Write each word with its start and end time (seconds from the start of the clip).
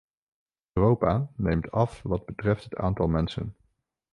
Europa 0.73 1.29
neemt 1.37 1.71
af 1.73 2.01
wat 2.03 2.25
betreft 2.25 2.63
het 2.63 2.75
aantal 2.75 3.07
mensen. 3.07 3.55